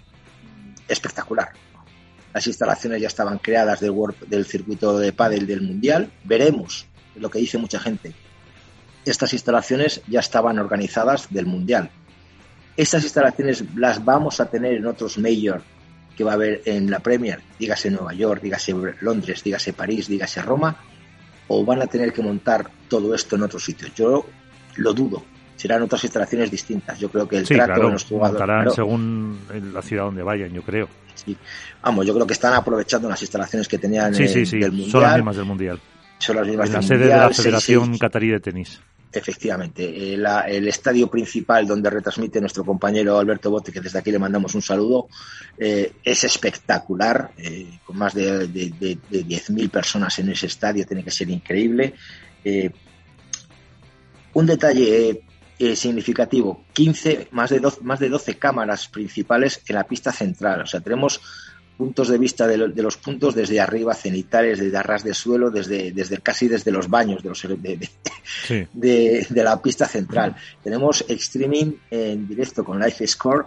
espectacular. 0.88 1.50
Las 2.32 2.46
instalaciones 2.46 3.00
ya 3.00 3.08
estaban 3.08 3.38
creadas 3.38 3.80
del, 3.80 3.94
del 4.26 4.46
circuito 4.46 4.98
de 4.98 5.12
pádel 5.12 5.46
del 5.46 5.60
Mundial. 5.60 6.10
Veremos, 6.24 6.86
lo 7.14 7.30
que 7.30 7.38
dice 7.38 7.58
mucha 7.58 7.78
gente. 7.78 8.12
Estas 9.04 9.32
instalaciones 9.34 10.00
ya 10.08 10.20
estaban 10.20 10.58
organizadas 10.58 11.28
del 11.30 11.46
Mundial. 11.46 11.90
Estas 12.76 13.04
instalaciones 13.04 13.64
las 13.76 14.02
vamos 14.02 14.40
a 14.40 14.46
tener 14.46 14.72
en 14.74 14.86
otros 14.86 15.18
major 15.18 15.62
que 16.16 16.24
va 16.24 16.32
a 16.32 16.34
haber 16.34 16.62
en 16.64 16.90
la 16.90 17.00
Premier, 17.00 17.40
dígase 17.58 17.90
Nueva 17.90 18.12
York, 18.12 18.42
dígase 18.42 18.74
Londres, 19.00 19.42
dígase 19.42 19.72
París, 19.72 20.08
dígase 20.08 20.42
Roma, 20.42 20.76
o 21.48 21.64
van 21.64 21.82
a 21.82 21.86
tener 21.86 22.12
que 22.12 22.22
montar 22.22 22.70
todo 22.88 23.14
esto 23.14 23.36
en 23.36 23.42
otros 23.42 23.64
sitios. 23.64 23.94
Yo 23.94 24.26
lo 24.76 24.92
dudo. 24.92 25.24
Serán 25.56 25.82
otras 25.82 26.02
instalaciones 26.04 26.50
distintas. 26.50 26.98
Yo 26.98 27.08
creo 27.08 27.28
que 27.28 27.36
el 27.36 27.46
trato 27.46 27.86
de 27.86 27.92
los 27.92 28.04
jugadores. 28.04 28.74
según 28.74 29.38
la 29.72 29.82
ciudad 29.82 30.04
donde 30.04 30.22
vayan, 30.22 30.50
yo 30.52 30.62
creo. 30.62 30.88
Sí. 31.14 31.36
Vamos, 31.82 32.06
yo 32.06 32.14
creo 32.14 32.26
que 32.26 32.32
están 32.32 32.54
aprovechando 32.54 33.08
las 33.08 33.20
instalaciones 33.20 33.68
que 33.68 33.78
tenían 33.78 34.14
sí, 34.14 34.26
sí, 34.26 34.44
sí. 34.44 34.58
del 34.58 34.72
Mundial. 34.72 34.90
Son 34.90 35.02
las 35.02 35.16
mismas 35.16 35.36
del 35.36 35.44
Mundial. 35.44 35.80
Son 36.22 36.36
las 36.36 36.46
mismas 36.46 36.68
en 36.68 36.74
la 36.74 36.82
sede 36.82 37.06
de 37.06 37.16
la 37.16 37.30
Federación 37.30 37.98
Catarí 37.98 38.28
de 38.28 38.38
Tenis. 38.38 38.80
Efectivamente, 39.12 39.84
eh, 39.84 40.14
el 40.14 40.68
estadio 40.68 41.08
principal 41.08 41.66
donde 41.66 41.90
retransmite 41.90 42.40
nuestro 42.40 42.64
compañero 42.64 43.18
Alberto 43.18 43.50
Bote, 43.50 43.72
que 43.72 43.80
desde 43.80 43.98
aquí 43.98 44.12
le 44.12 44.20
mandamos 44.20 44.54
un 44.54 44.62
saludo, 44.62 45.08
eh, 45.58 45.94
es 46.02 46.24
espectacular, 46.24 47.32
eh, 47.36 47.78
con 47.84 47.98
más 47.98 48.14
de, 48.14 48.46
de, 48.46 48.70
de, 48.70 48.98
10.000 49.10 49.68
personas 49.68 50.16
en 50.20 50.30
ese 50.30 50.46
estadio, 50.46 50.86
tiene 50.86 51.02
que 51.02 51.10
ser 51.10 51.28
increíble. 51.28 51.94
un 54.34 54.46
detalle 54.46 55.24
significativo, 55.74 56.64
15, 56.72 57.28
más 57.32 57.50
de, 57.50 57.60
12, 57.60 57.80
más 57.82 58.00
de 58.00 58.08
12 58.08 58.38
cámaras 58.38 58.88
principales 58.88 59.60
en 59.66 59.74
la 59.74 59.84
pista 59.84 60.10
central, 60.12 60.62
o 60.62 60.66
sea, 60.66 60.80
tenemos 60.80 61.20
puntos 61.76 62.08
de 62.08 62.18
vista 62.18 62.46
de, 62.46 62.56
los 62.56 62.96
puntos 62.96 63.34
desde 63.34 63.60
arriba, 63.60 63.94
cenitales, 63.94 64.60
desde 64.60 64.76
arras 64.76 65.04
de 65.04 65.14
suelo, 65.14 65.50
desde, 65.50 65.92
desde 65.92 66.18
casi 66.18 66.48
desde 66.48 66.70
los 66.70 66.88
baños 66.88 67.22
de, 67.22 67.28
los, 67.28 67.42
de, 67.42 69.26
de, 69.28 69.42
la 69.44 69.60
pista 69.60 69.86
central. 69.86 70.36
Tenemos 70.62 71.04
streaming 71.08 71.72
en 71.90 72.28
directo 72.28 72.64
con 72.64 72.78
Life 72.78 73.06
Score 73.06 73.46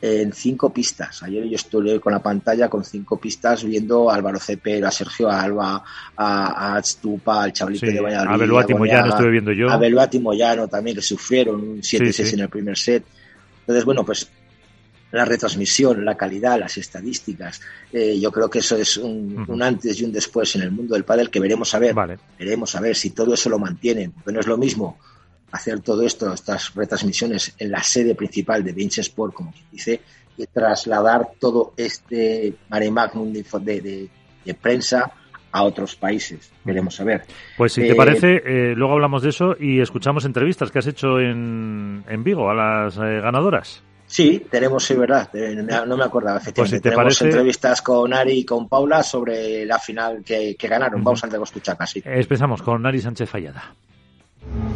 en 0.00 0.32
cinco 0.32 0.70
pistas. 0.70 1.22
Ayer 1.22 1.44
yo 1.44 1.56
estuve 1.56 1.98
con 1.98 2.12
la 2.12 2.18
pantalla 2.18 2.68
con 2.68 2.84
cinco 2.84 3.18
pistas 3.18 3.64
viendo 3.64 4.10
a 4.10 4.14
Álvaro 4.14 4.38
Cepero, 4.38 4.86
a 4.86 4.90
Sergio 4.90 5.30
Alba, 5.30 5.82
a, 6.16 6.76
a 6.76 6.82
Stupa, 6.82 7.44
al 7.44 7.52
Chablique 7.52 7.90
de 7.90 8.00
Valladolid. 8.00 8.34
A 8.34 8.36
Beluati 8.36 8.74
Moyano 8.74 9.08
estuve 9.08 9.30
viendo 9.30 9.52
yo. 9.52 9.70
A 9.70 9.78
Beluati 9.78 10.18
Moyano 10.18 10.68
también, 10.68 10.96
que 10.96 11.02
sufrieron 11.02 11.60
un 11.60 11.78
7-6 11.78 12.34
en 12.34 12.40
el 12.40 12.48
primer 12.50 12.76
set. 12.76 13.04
Entonces, 13.60 13.84
bueno, 13.86 14.04
pues 14.04 14.30
la 15.14 15.24
retransmisión, 15.24 16.04
la 16.04 16.16
calidad, 16.16 16.58
las 16.58 16.76
estadísticas. 16.76 17.60
Eh, 17.92 18.18
yo 18.18 18.32
creo 18.32 18.50
que 18.50 18.58
eso 18.58 18.76
es 18.76 18.96
un, 18.96 19.46
antes 19.62 20.00
y 20.00 20.04
un 20.04 20.12
después 20.12 20.56
en 20.56 20.62
el 20.62 20.72
mundo 20.72 20.94
del 20.94 21.04
pádel 21.04 21.30
que 21.30 21.40
veremos 21.40 21.72
a 21.74 21.78
ver. 21.78 21.94
Veremos 22.38 22.74
a 22.74 22.80
ver 22.80 22.96
si 22.96 23.10
todo 23.10 23.34
eso 23.34 23.48
lo 23.48 23.58
mantienen. 23.58 24.12
Pero 24.24 24.34
no 24.34 24.40
es 24.40 24.46
lo 24.46 24.56
mismo 24.56 24.98
hacer 25.52 25.80
todo 25.80 26.02
esto, 26.02 26.32
estas 26.32 26.74
retransmisiones 26.74 27.54
en 27.58 27.70
la 27.70 27.82
sede 27.82 28.16
principal 28.16 28.64
de 28.64 28.72
Bench 28.72 28.98
Sport, 28.98 29.34
como 29.34 29.52
quien 29.52 29.66
dice, 29.70 30.00
y 30.36 30.46
trasladar 30.46 31.28
todo 31.38 31.74
este 31.76 32.54
mare 32.68 32.90
magnum 32.90 33.32
de, 33.32 34.10
de, 34.44 34.54
prensa 34.54 35.12
a 35.52 35.62
otros 35.62 35.94
países. 35.94 36.52
Queremos 36.64 36.96
saber. 36.96 37.22
Pues 37.56 37.72
si 37.72 37.82
te 37.82 37.92
eh, 37.92 37.94
parece, 37.94 38.42
eh, 38.44 38.74
luego 38.74 38.94
hablamos 38.94 39.22
de 39.22 39.28
eso 39.28 39.54
y 39.58 39.80
escuchamos 39.80 40.24
entrevistas 40.24 40.72
que 40.72 40.80
has 40.80 40.88
hecho 40.88 41.20
en, 41.20 42.02
en 42.08 42.24
Vigo 42.24 42.50
a 42.50 42.54
las 42.54 42.96
eh, 42.96 43.20
ganadoras. 43.22 43.84
Sí, 44.14 44.46
tenemos, 44.48 44.84
sí, 44.84 44.94
verdad, 44.94 45.28
no 45.88 45.96
me 45.96 46.04
acordaba, 46.04 46.38
pues 46.38 46.44
efectivamente. 46.44 46.88
tenemos 46.88 47.20
entrevistas 47.20 47.82
con 47.82 48.14
Ari 48.14 48.38
y 48.38 48.44
con 48.44 48.68
Paula 48.68 49.02
sobre 49.02 49.66
la 49.66 49.80
final 49.80 50.22
que, 50.24 50.56
ganaron. 50.56 51.02
Vamos 51.02 51.24
a 51.24 51.26
escuchar 51.26 51.76
casi. 51.76 52.00
Empezamos 52.04 52.62
con 52.62 52.86
Ari 52.86 53.00
Sánchez 53.00 53.28
Fallada. 53.28 53.74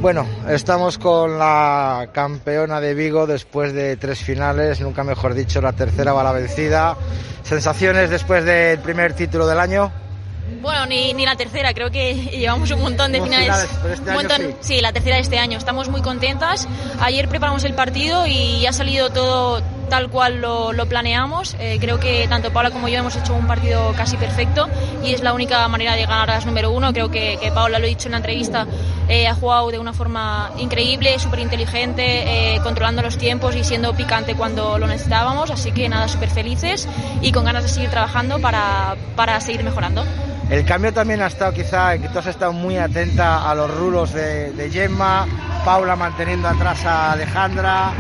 Bueno, 0.01 0.27
estamos 0.49 0.99
con 0.99 1.39
la 1.39 2.11
campeona 2.13 2.81
de 2.81 2.95
Vigo 2.95 3.29
después 3.29 3.73
de 3.73 3.97
tres 3.97 4.25
finales, 4.25 4.81
nunca 4.81 5.05
mejor 5.05 5.35
dicho, 5.35 5.61
la 5.61 5.73
tercera 5.73 6.13
va 6.13 6.25
la 6.25 6.33
vencida. 6.33 6.97
¿Sensaciones 7.45 8.11
después 8.11 8.45
del 8.45 8.81
primer 8.81 9.13
título 9.13 9.47
del 9.47 9.61
año? 9.61 9.93
Bueno, 10.61 10.87
ni, 10.87 11.15
ni 11.15 11.25
la 11.25 11.37
tercera, 11.37 11.73
creo 11.75 11.91
que 11.91 12.15
llevamos 12.39 12.71
un 12.71 12.83
montón 12.83 13.13
de 13.13 13.23
finales. 13.23 13.69
Este 13.91 14.57
sí. 14.61 14.81
la 14.81 14.93
tercera 14.93 15.17
de 15.17 15.23
este 15.23 15.39
año. 15.39 15.59
Estamos 15.59 15.89
muy 15.89 16.03
contentas. 16.03 16.69
Ayer 17.01 17.29
preparamos 17.29 17.65
el 17.65 17.75
partido 17.75 18.27
y 18.27 18.67
ha 18.67 18.73
salido 18.73 19.11
todo 19.11 19.63
tal 19.89 20.11
cual 20.11 20.41
lo, 20.41 20.87
planeamos. 20.89 21.57
Eh, 21.59 21.79
creo 21.81 21.99
que 21.99 22.27
tanto 22.29 22.53
Paula 22.53 22.71
como 22.71 22.89
yo 22.89 22.99
hemos 22.99 23.17
hecho 23.17 23.35
un 23.35 23.47
partido 23.47 23.93
casi 23.97 24.17
perfecto 24.17 24.69
y 25.03 25.13
es 25.13 25.23
la 25.23 25.33
única 25.33 25.67
manera 25.69 25.95
de 25.95 26.03
ganar 26.03 26.31
a 26.31 26.35
las 26.35 26.47
número 26.47 26.71
uno. 26.71 26.93
Creo 26.93 27.11
que, 27.11 27.39
que 27.41 27.51
Paula, 27.51 27.79
lo 27.79 27.87
he 27.87 27.89
dicho 27.89 28.09
en 28.09 28.13
la 28.13 28.19
entrevista, 28.19 28.67
eh, 29.09 29.27
ha 29.27 29.35
jugado 29.35 29.71
de 29.71 29.79
una 29.79 29.93
forma 29.93 30.51
increíble, 30.59 31.19
súper 31.19 31.41
inteligente, 31.41 32.55
eh, 32.55 32.61
controlando 32.63 33.03
los 33.03 33.17
tiempos 33.19 33.57
y 33.57 33.65
siendo 33.65 33.95
picante 33.95 34.35
cuando 34.35 34.79
lo 34.79 34.87
necesitábamos. 34.87 35.51
Así 35.51 35.73
que 35.73 35.89
nada, 35.89 36.09
súper 36.09 36.31
felices 36.31 36.89
y 37.23 37.33
con 37.33 37.45
ganas 37.45 37.63
de 37.63 37.69
seguir 37.69 37.91
trabajando 37.91 38.39
para, 38.41 38.97
para 39.17 39.41
seguir 39.41 39.65
mejorando. 39.65 40.05
El 40.51 40.65
cambio 40.65 40.95
también 40.95 41.21
ha 41.21 41.27
estado 41.27 41.53
quizá 41.53 41.95
en 41.95 42.03
que 42.03 42.09
tú 42.09 42.19
has 42.19 42.27
estado 42.27 42.53
muy 42.53 42.79
atenta 42.79 43.51
a 43.51 43.55
los 43.55 43.71
rulos 43.77 44.15
de, 44.15 44.51
de 44.53 44.71
Gemma, 44.71 45.27
Paula 45.65 45.95
manteniendo 45.95 46.49
atrás 46.49 46.85
a 46.87 47.13
Alejandra. 47.13 47.93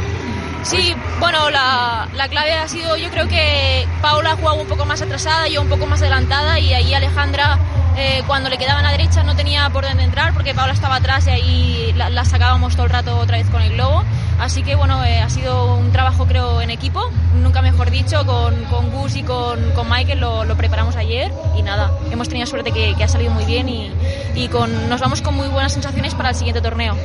Sí, 0.62 0.95
bueno, 1.21 1.50
la, 1.50 2.09
la, 2.14 2.28
clave 2.28 2.55
ha 2.55 2.67
sido, 2.67 2.97
yo 2.97 3.11
creo 3.11 3.28
que 3.28 3.87
Paula 4.00 4.35
jugaba 4.37 4.55
un 4.55 4.67
poco 4.67 4.87
más 4.87 5.00
atrasada, 5.02 5.47
yo 5.49 5.61
un 5.61 5.69
poco 5.69 5.87
más 5.87 6.00
adelantada 6.00 6.59
y 6.59 6.73
ahí 6.73 6.95
Alejandra 6.95 7.59
eh, 7.99 8.23
cuando 8.28 8.49
le 8.49 8.59
quedaba 8.59 8.78
en 8.78 8.85
la 8.85 8.93
derecha 8.93 9.25
no 9.25 9.35
tenía 9.35 9.69
por 9.71 9.85
dónde 9.85 10.05
entrar 10.05 10.33
porque 10.33 10.55
Paula 10.55 10.73
estaba 10.73 10.97
atrás 10.97 11.26
y 11.26 11.31
ahí 11.31 11.95
la, 11.97 12.25
sacábamos 12.25 12.76
todo 12.76 12.87
el 12.87 12.93
rato 12.93 13.19
otra 13.19 13.38
vez 13.38 13.49
con 13.50 13.61
el 13.61 13.73
globo. 13.73 14.05
Así 14.38 14.62
que 14.62 14.76
bueno, 14.76 15.05
eh, 15.05 15.19
ha 15.19 15.28
sido 15.28 15.75
un 15.75 15.90
trabajo 15.90 16.25
creo 16.25 16.61
en 16.61 16.71
equipo, 16.71 17.11
nunca 17.35 17.61
mejor 17.61 17.90
dicho, 17.90 18.25
con, 18.25 18.55
con 18.67 18.93
Gus 18.93 19.17
y 19.17 19.25
con, 19.25 19.73
con 19.73 19.90
Michael 19.90 20.21
lo, 20.21 20.45
lo, 20.45 20.57
preparamos 20.57 20.95
ayer 20.95 21.33
y 21.57 21.62
nada, 21.62 21.90
hemos 22.12 22.28
tenido 22.28 22.47
suerte 22.47 22.71
que, 22.71 22.95
que 22.95 23.02
ha 23.02 23.09
salido 23.09 23.33
muy 23.33 23.45
bien 23.47 23.69
y, 23.69 23.90
y, 24.37 24.47
con, 24.47 24.88
nos 24.88 25.00
vamos 25.00 25.21
con 25.21 25.35
muy 25.35 25.49
buenas 25.49 25.73
sensaciones 25.73 26.14
para 26.14 26.28
el 26.28 26.35
siguiente 26.37 26.61
torneo. 26.61 26.97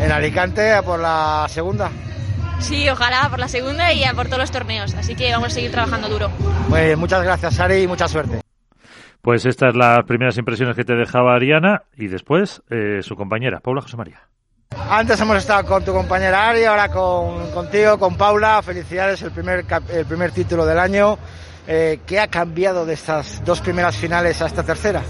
¿En 0.00 0.12
Alicante 0.12 0.74
a 0.74 0.82
por 0.82 1.00
la 1.00 1.46
segunda? 1.48 1.90
Sí, 2.60 2.88
ojalá 2.88 3.28
por 3.28 3.40
la 3.40 3.48
segunda 3.48 3.92
y 3.92 4.04
a 4.04 4.14
por 4.14 4.26
todos 4.26 4.38
los 4.38 4.50
torneos, 4.52 4.94
así 4.94 5.16
que 5.16 5.32
vamos 5.32 5.48
a 5.48 5.50
seguir 5.50 5.72
trabajando 5.72 6.08
duro. 6.08 6.30
Pues 6.68 6.96
muchas 6.96 7.24
gracias 7.24 7.58
Ari 7.58 7.82
y 7.82 7.86
mucha 7.88 8.06
suerte. 8.06 8.45
Pues 9.26 9.44
estas 9.44 9.74
las 9.74 10.04
primeras 10.04 10.38
impresiones 10.38 10.76
que 10.76 10.84
te 10.84 10.94
dejaba 10.94 11.34
Ariana 11.34 11.82
y 11.96 12.06
después 12.06 12.62
eh, 12.70 13.00
su 13.02 13.16
compañera, 13.16 13.58
Paula 13.58 13.82
José 13.82 13.96
María. 13.96 14.20
Antes 14.88 15.20
hemos 15.20 15.38
estado 15.38 15.66
con 15.66 15.84
tu 15.84 15.92
compañera 15.92 16.48
Ari, 16.48 16.62
ahora 16.62 16.88
con, 16.92 17.50
contigo, 17.50 17.98
con 17.98 18.16
Paula. 18.16 18.62
Felicidades, 18.62 19.20
el 19.22 19.32
primer, 19.32 19.64
el 19.92 20.06
primer 20.06 20.30
título 20.30 20.64
del 20.64 20.78
año. 20.78 21.18
Eh, 21.66 21.98
¿Qué 22.06 22.20
ha 22.20 22.28
cambiado 22.28 22.86
de 22.86 22.94
estas 22.94 23.44
dos 23.44 23.60
primeras 23.60 23.96
finales 23.96 24.40
a 24.42 24.46
esta 24.46 24.62
tercera? 24.62 25.02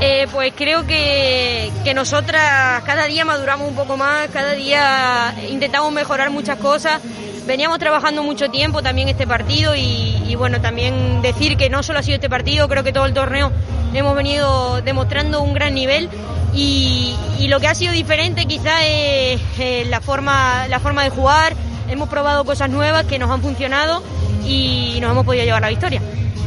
Eh, 0.00 0.28
pues 0.30 0.52
creo 0.54 0.86
que, 0.86 1.72
que, 1.82 1.92
nosotras 1.92 2.84
cada 2.84 3.06
día 3.06 3.24
maduramos 3.24 3.68
un 3.68 3.74
poco 3.74 3.96
más, 3.96 4.28
cada 4.28 4.52
día 4.52 5.34
intentamos 5.50 5.92
mejorar 5.92 6.30
muchas 6.30 6.58
cosas 6.58 7.02
veníamos 7.46 7.78
trabajando 7.78 8.22
mucho 8.22 8.50
tiempo 8.50 8.82
también 8.82 9.08
este 9.08 9.26
partido 9.26 9.74
y, 9.76 10.34
bueno, 10.36 10.60
también 10.60 11.22
decir 11.22 11.56
que 11.56 11.70
no 11.70 11.82
solo 11.82 12.00
ha 12.00 12.02
sido 12.02 12.16
este 12.16 12.28
partido, 12.28 12.68
creo 12.68 12.84
que 12.84 12.92
todo 12.92 13.06
el 13.06 13.14
torneo 13.14 13.52
hemos 13.94 14.14
venido 14.14 14.82
demostrando 14.82 15.40
un 15.42 15.54
gran 15.54 15.74
nivel 15.74 16.10
y, 16.52 17.14
lo 17.48 17.60
que 17.60 17.68
ha 17.68 17.74
sido 17.76 17.92
diferente 17.92 18.46
quizá 18.46 18.84
es 18.84 19.40
la, 19.88 20.00
forma, 20.00 20.66
la 20.68 20.80
forma 20.80 21.04
de 21.04 21.10
jugar, 21.10 21.54
hemos 21.88 22.08
probado 22.08 22.44
cosas 22.44 22.68
nuevas 22.68 23.04
que 23.04 23.20
nos 23.20 23.30
han 23.30 23.40
funcionado 23.40 24.02
y 24.44 24.98
nos 25.00 25.12
hemos 25.12 25.24
podido 25.24 25.44
llevar 25.44 25.62
la 25.62 25.68
victoria. 25.68 26.02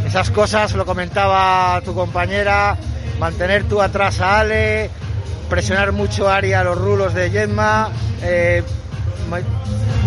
Esas 0.06 0.30
cosas 0.30 0.74
lo 0.74 0.86
comentaba 0.86 1.82
tu 1.86 1.94
compañera, 1.94 2.78
mantener 3.18 3.64
tú 3.64 3.82
atrás 3.82 4.20
a 4.20 4.40
Ale, 4.40 4.90
presionar 5.50 5.94
mucho 5.94 6.28
a 6.28 6.38
Ari 6.38 6.54
a 6.54 6.64
los 6.64 6.78
rulos 6.78 7.14
de 7.14 7.30
Gemma, 7.30 7.90
eh, 8.22 8.64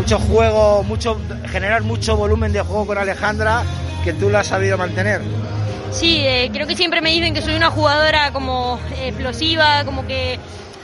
mucho 0.03 0.19
juego, 0.19 0.83
mucho 0.83 1.17
generar 1.49 1.83
mucho 1.83 2.17
volumen 2.17 2.53
de 2.53 2.61
juego 2.61 2.87
con 2.87 2.99
Alejandra 2.99 3.63
que 4.03 4.13
tú 4.13 4.31
la 4.31 4.41
has 4.41 4.49
sabido 4.49 4.77
mantener. 4.77 5.21
Sí, 5.93 6.27
eh, 6.27 6.51
creo 6.53 6.67
que 6.67 6.75
siempre 6.75 7.01
me 7.01 7.11
dicen 7.11 7.33
que 7.33 7.41
soy 7.41 7.55
una 7.55 7.71
jugadora 7.71 8.33
como 8.33 8.81
explosiva, 9.01 9.85
como 9.85 10.05
que, 10.05 10.41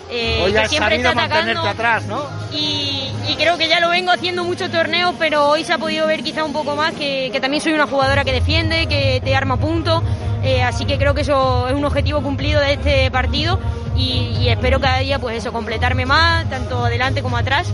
eh, 0.09 0.53
que 0.55 0.69
siempre 0.69 0.97
está 0.97 1.11
atacando. 1.11 1.63
atrás, 1.63 2.05
¿no? 2.05 2.27
Y, 2.53 3.11
creo 3.37 3.59
que 3.59 3.69
ya 3.69 3.81
lo 3.81 3.89
vengo 3.89 4.13
haciendo 4.13 4.45
muchos 4.45 4.71
torneos, 4.71 5.15
pero 5.19 5.49
hoy 5.49 5.65
se 5.65 5.73
ha 5.73 5.79
podido 5.79 6.07
ver 6.07 6.23
quizá 6.23 6.45
un 6.45 6.53
poco 6.53 6.77
más 6.77 6.93
que, 6.95 7.37
también 7.41 7.61
soy 7.61 7.73
una 7.73 7.89
jugadora 7.89 8.25
que 8.25 8.33
defiende, 8.33 8.87
que 8.87 9.21
te 9.25 9.35
arma 9.35 9.57
puntos. 9.57 10.01
Eh, 10.45 10.63
así 10.63 10.85
que 10.85 10.97
creo 10.97 11.15
que 11.15 11.23
eso 11.23 11.67
es 11.67 11.75
un 11.75 11.85
objetivo 11.85 12.23
cumplido 12.23 12.61
de 12.61 12.75
este 12.75 13.11
partido 13.11 13.59
y, 13.99 14.37
y 14.41 14.49
espero 14.49 14.81
cada 14.81 14.99
día 14.99 15.19
pues 15.19 15.37
eso 15.37 15.53
completarme 15.53 16.07
más 16.07 16.49
tanto 16.49 16.85
adelante 16.85 17.23
como 17.23 17.37
atrás. 17.37 17.69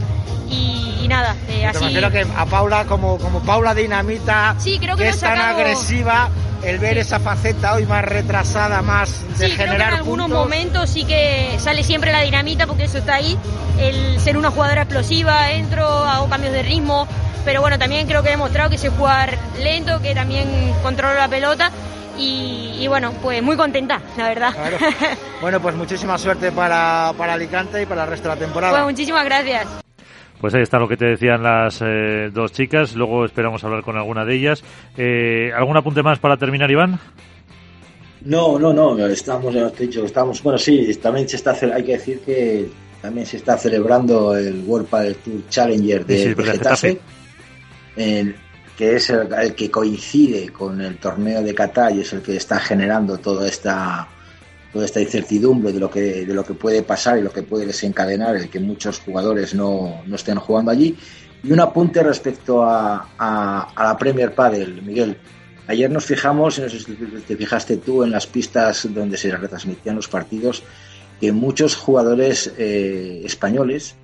Y, 0.50 1.06
nada, 1.08 1.36
eh, 1.48 1.66
así... 1.66 1.92
Creo 1.92 2.10
que 2.10 2.26
a 2.36 2.46
Paula, 2.46 2.84
como, 2.84 3.18
como 3.18 3.40
Paula 3.40 3.74
Dinamita, 3.74 4.54
sí, 4.58 4.78
creo 4.78 4.96
que, 4.96 5.08
es 5.08 5.20
tan 5.20 5.38
agresiva, 5.38 6.30
el 6.62 6.78
ver 6.78 6.98
esa 6.98 7.18
faceta 7.18 7.74
hoy 7.74 7.86
más 7.86 8.04
retrasada, 8.04 8.80
más 8.80 9.22
de 9.38 9.48
sí, 9.48 9.52
generar 9.52 9.76
creo 9.76 9.88
que 9.88 9.94
en 9.94 9.98
algunos 9.98 10.28
momentos 10.28 10.90
sí 10.90 11.04
que 11.04 11.56
sale 11.58 11.82
siempre 11.82 12.12
la 12.12 12.20
dinamita 12.20 12.66
porque 12.66 12.84
eso 12.84 12.98
está 12.98 13.16
ahí, 13.16 13.38
el 13.78 14.18
ser 14.20 14.38
una 14.38 14.50
jugadora 14.50 14.82
explosiva, 14.82 15.50
entro, 15.52 15.86
hago 15.86 16.28
cambios 16.28 16.52
de 16.52 16.62
ritmo, 16.62 17.06
pero 17.44 17.60
bueno, 17.60 17.78
también 17.78 18.06
creo 18.06 18.22
que 18.22 18.28
he 18.28 18.32
demostrado 18.32 18.70
que 18.70 18.78
sé 18.78 18.88
jugar 18.90 19.36
lento, 19.62 20.00
que 20.00 20.14
también 20.14 20.72
controlo 20.82 21.14
la 21.14 21.28
pelota 21.28 21.70
y, 22.18 22.86
bueno, 22.88 23.12
pues 23.22 23.42
muy 23.42 23.56
contenta, 23.56 24.00
la 24.16 24.28
verdad. 24.28 24.52
Bueno, 25.40 25.60
pues 25.60 25.74
muchísima 25.74 26.16
suerte 26.16 26.52
para, 26.52 27.12
para 27.18 27.34
Alicante 27.34 27.82
y 27.82 27.86
para 27.86 28.04
el 28.04 28.10
resto 28.10 28.30
de 28.30 28.34
la 28.34 28.40
temporada. 28.40 28.72
Pues 28.72 28.94
muchísimas 28.94 29.26
gracias. 29.26 29.66
Pues 30.40 30.54
ahí 30.54 30.62
está 30.62 30.78
lo 30.78 30.88
que 30.88 30.96
te 30.96 31.04
decían 31.06 31.42
las 31.42 31.82
eh, 31.82 32.30
dos 32.32 32.52
chicas. 32.52 32.94
Luego 32.94 33.26
esperamos 33.26 33.62
hablar 33.62 33.82
con 33.82 33.96
alguna 33.96 34.24
de 34.24 34.36
ellas. 34.36 34.64
Eh, 34.96 35.52
¿Algún 35.54 35.76
apunte 35.76 36.02
más 36.02 36.18
para 36.18 36.38
terminar, 36.38 36.70
Iván? 36.70 36.98
No, 38.22 38.58
no, 38.58 38.72
no. 38.72 39.06
Estamos, 39.06 39.54
ya 39.54 39.68
dicho, 39.68 40.04
estamos. 40.04 40.42
Bueno, 40.42 40.58
sí, 40.58 40.94
también 40.96 41.28
se 41.28 41.36
está. 41.36 41.56
Hay 41.74 41.84
que 41.84 41.92
decir 41.92 42.20
que 42.20 42.68
también 43.02 43.26
se 43.26 43.36
está 43.36 43.58
celebrando 43.58 44.34
el 44.34 44.64
World 44.66 44.88
Padel 44.88 45.16
Tour 45.16 45.48
Challenger 45.48 46.06
de, 46.06 46.34
Getafe, 46.34 47.00
que 48.76 48.96
es 48.96 49.10
el, 49.10 49.54
que 49.54 49.70
coincide 49.70 50.50
con 50.50 50.80
el 50.80 50.98
torneo 50.98 51.42
de 51.42 51.54
Qatar 51.54 51.94
y 51.94 52.00
es 52.00 52.12
el 52.12 52.22
que 52.22 52.36
está 52.36 52.58
generando 52.58 53.18
toda 53.18 53.46
esta 53.46 54.08
toda 54.72 54.86
esta 54.86 55.00
incertidumbre 55.00 55.72
de 55.72 55.78
lo 55.78 55.88
que 55.88 56.26
de 56.26 56.34
lo 56.34 56.44
que 56.44 56.54
puede 56.54 56.82
pasar 56.82 57.18
y 57.18 57.22
lo 57.22 57.32
que 57.32 57.42
puede 57.42 57.66
desencadenar 57.66 58.36
el 58.36 58.48
que 58.48 58.58
muchos 58.58 58.98
jugadores 59.00 59.54
no, 59.54 60.02
no 60.06 60.16
estén 60.16 60.38
jugando 60.38 60.70
allí. 60.70 60.96
Y 61.42 61.52
un 61.52 61.60
apunte 61.60 62.02
respecto 62.02 62.62
a, 62.62 63.10
a, 63.18 63.84
la 63.84 63.98
Premier 63.98 64.34
Padel 64.34 64.82
Miguel. 64.82 65.16
Ayer 65.66 65.90
nos 65.90 66.04
fijamos 66.04 66.58
no 66.58 66.68
sé 66.68 66.80
si 66.80 66.94
te 66.94 67.36
fijaste 67.36 67.76
tú 67.76 68.02
en 68.02 68.10
las 68.10 68.26
pistas 68.26 68.88
donde 68.92 69.16
se 69.16 69.34
retransmitían 69.34 69.96
los 69.96 70.08
partidos 70.08 70.62
que 71.20 71.32
muchos 71.32 71.76
jugadores 71.76 72.52
eh, 72.58 73.22
españoles 73.24 73.94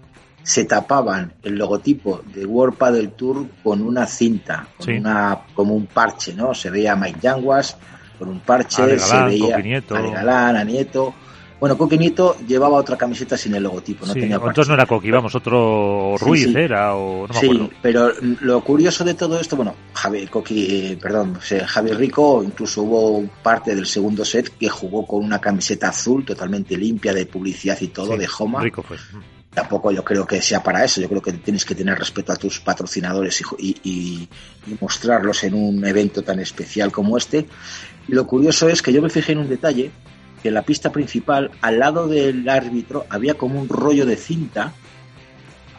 se 0.43 0.65
tapaban 0.65 1.35
el 1.43 1.57
logotipo 1.57 2.23
de 2.35 2.45
World 2.47 2.77
Padel 2.77 3.13
Tour 3.13 3.47
con 3.63 3.83
una 3.83 4.07
cinta, 4.07 4.69
con 4.77 4.95
una, 4.95 5.41
como 5.55 5.75
un 5.75 5.87
parche, 5.87 6.35
¿no? 6.35 6.55
Se 6.55 6.71
veía 6.71 6.97
Mike 6.97 7.21
Yanguas, 7.21 7.77
con 8.19 8.29
un 8.29 8.41
parche, 8.41 8.99
se 8.99 9.25
veía 9.25 9.57
a 9.57 10.65
Nieto. 10.65 11.15
Bueno, 11.61 11.77
Coqui 11.77 11.99
Nieto 11.99 12.39
llevaba 12.49 12.79
otra 12.79 12.97
camiseta 12.97 13.37
sin 13.37 13.55
el 13.55 13.63
logotipo, 13.63 14.07
no 14.07 14.15
tenía 14.15 14.37
Entonces 14.37 14.69
no 14.69 14.75
era 14.75 14.87
Coqui, 14.87 15.11
vamos, 15.11 15.35
otro 15.35 16.17
Ruiz 16.19 16.47
era 16.57 16.95
o 16.95 17.29
no 17.29 17.35
me 17.35 17.41
Sí, 17.41 17.71
pero 17.83 18.11
lo 18.41 18.63
curioso 18.63 19.05
de 19.05 19.13
todo 19.13 19.39
esto, 19.39 19.57
bueno, 19.57 19.75
Javi, 19.93 20.27
Coqui, 20.27 20.65
eh, 20.71 20.99
perdón, 21.01 21.39
Javier 21.39 21.99
Rico, 21.99 22.43
incluso 22.43 22.83
hubo 22.83 23.29
parte 23.43 23.75
del 23.75 23.85
segundo 23.85 24.25
set 24.25 24.57
que 24.59 24.71
jugó 24.71 25.07
con 25.07 25.23
una 25.23 25.39
camiseta 25.39 25.91
azul 25.91 26.25
totalmente 26.25 26.79
limpia 26.79 27.13
de 27.13 27.27
publicidad 27.27 27.77
y 27.83 27.89
todo, 27.89 28.17
de 28.17 28.27
Homa. 28.39 28.63
Rico 28.63 28.83
fue. 28.83 28.97
Tampoco 29.52 29.90
yo 29.90 30.04
creo 30.04 30.26
que 30.26 30.40
sea 30.40 30.62
para 30.62 30.85
eso. 30.85 31.00
Yo 31.00 31.09
creo 31.09 31.23
que 31.23 31.33
tienes 31.33 31.64
que 31.64 31.75
tener 31.75 31.99
respeto 31.99 32.33
a 32.33 32.37
tus 32.37 32.61
patrocinadores 32.61 33.42
y, 33.59 34.28
mostrarlos 34.80 35.45
en 35.45 35.54
un 35.54 35.85
evento 35.85 36.23
tan 36.23 36.40
especial 36.40 36.92
como 36.92 37.16
este. 37.16 37.47
Y 38.09 38.12
lo 38.12 38.26
curioso 38.26 38.69
es 38.69 38.83
que 38.83 38.92
yo 38.92 39.02
me 39.02 39.11
fijé 39.11 39.33
en 39.33 39.38
un 39.38 39.49
detalle, 39.49 39.90
que 40.42 40.49
en 40.49 40.54
la 40.54 40.62
pista 40.62 40.90
principal, 40.92 41.50
al 41.61 41.78
lado 41.78 42.07
del 42.07 42.49
árbitro, 42.49 43.07
había 43.11 43.35
como 43.35 43.61
un 43.61 43.69
rollo 43.69 44.07
de 44.07 44.16
cinta 44.16 44.73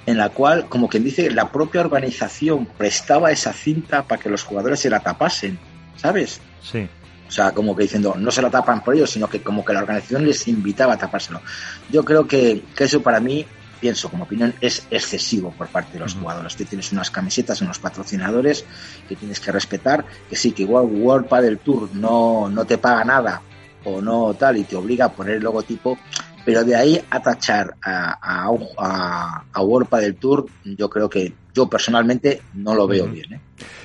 en 0.05 0.17
la 0.17 0.29
cual, 0.29 0.67
como 0.67 0.89
quien 0.89 1.03
dice, 1.03 1.29
la 1.29 1.51
propia 1.51 1.81
organización 1.81 2.65
prestaba 2.65 3.31
esa 3.31 3.53
cinta 3.53 4.03
para 4.03 4.21
que 4.21 4.29
los 4.29 4.43
jugadores 4.43 4.79
se 4.79 4.89
la 4.89 4.99
tapasen, 4.99 5.59
¿sabes? 5.95 6.41
Sí. 6.61 6.87
O 7.27 7.31
sea, 7.31 7.51
como 7.51 7.75
que 7.75 7.83
diciendo, 7.83 8.15
no 8.17 8.29
se 8.31 8.41
la 8.41 8.49
tapan 8.49 8.83
por 8.83 8.95
ellos, 8.95 9.11
sino 9.11 9.29
que 9.29 9.41
como 9.41 9.63
que 9.63 9.73
la 9.73 9.79
organización 9.79 10.25
les 10.25 10.47
invitaba 10.47 10.93
a 10.93 10.97
tapárselo. 10.97 11.41
Yo 11.89 12.03
creo 12.03 12.27
que, 12.27 12.63
que 12.75 12.83
eso 12.83 13.01
para 13.01 13.21
mí 13.21 13.45
pienso 13.81 14.09
como 14.09 14.23
opinión, 14.23 14.53
es 14.61 14.87
excesivo 14.91 15.51
por 15.57 15.67
parte 15.67 15.93
de 15.93 15.99
los 15.99 16.13
jugadores. 16.13 16.55
Tú 16.55 16.63
tienes 16.63 16.91
unas 16.91 17.09
camisetas, 17.09 17.61
unos 17.61 17.79
patrocinadores 17.79 18.63
que 19.09 19.15
tienes 19.15 19.39
que 19.39 19.51
respetar, 19.51 20.05
que 20.29 20.35
sí, 20.35 20.51
que 20.51 20.61
igual 20.61 20.85
World 20.85 21.27
Padel 21.27 21.57
Tour 21.57 21.89
no, 21.95 22.47
no 22.47 22.63
te 22.63 22.77
paga 22.77 23.03
nada 23.03 23.41
o 23.83 23.99
no 23.99 24.35
tal 24.35 24.57
y 24.57 24.63
te 24.63 24.75
obliga 24.75 25.05
a 25.05 25.11
poner 25.11 25.37
el 25.37 25.43
logotipo, 25.43 25.97
pero 26.45 26.63
de 26.63 26.75
ahí 26.75 27.01
a 27.09 27.19
tachar 27.19 27.75
a, 27.81 28.17
a, 28.21 29.43
a, 29.51 29.61
World 29.63 29.89
Padel 29.89 30.15
Tour, 30.15 30.45
yo 30.63 30.87
creo 30.87 31.09
que 31.09 31.33
yo 31.53 31.67
personalmente 31.67 32.41
no 32.53 32.75
lo 32.75 32.87
veo 32.87 33.07
bien. 33.07 33.33
¿eh? 33.33 33.41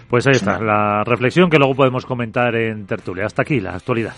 Pues 0.09 0.27
ahí 0.27 0.35
está, 0.35 0.61
la 0.61 1.03
reflexión 1.05 1.49
que 1.49 1.57
luego 1.57 1.75
podemos 1.75 2.05
comentar 2.05 2.55
en 2.55 2.87
tertulia. 2.87 3.25
Hasta 3.25 3.43
aquí 3.43 3.61
la 3.61 3.75
actualidad. 3.75 4.15